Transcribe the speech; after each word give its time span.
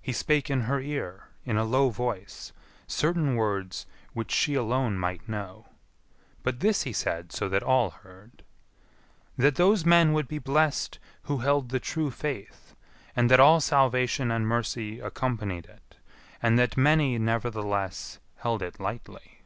He 0.00 0.12
spake 0.12 0.48
in 0.48 0.60
her 0.70 0.80
ear, 0.80 1.24
in 1.44 1.56
a 1.56 1.64
low 1.64 1.90
voice, 1.90 2.52
certain 2.86 3.34
words 3.34 3.84
which 4.12 4.30
she 4.30 4.54
alone 4.54 4.96
might 4.96 5.28
know; 5.28 5.66
but 6.44 6.60
this 6.60 6.84
he 6.84 6.92
said 6.92 7.32
so 7.32 7.48
that 7.48 7.64
all 7.64 7.90
heard, 7.90 8.44
"That 9.36 9.56
those 9.56 9.84
men 9.84 10.12
would 10.12 10.28
be 10.28 10.38
blessed 10.38 11.00
who 11.22 11.38
held 11.38 11.70
the 11.70 11.80
true 11.80 12.12
faith, 12.12 12.76
and 13.16 13.28
that 13.28 13.40
all 13.40 13.60
salvation 13.60 14.30
and 14.30 14.46
mercy 14.46 15.00
accompanied 15.00 15.66
it; 15.66 15.96
and 16.40 16.56
that 16.60 16.76
many, 16.76 17.18
nevertheless, 17.18 18.20
held 18.36 18.62
it 18.62 18.78
lightly." 18.78 19.40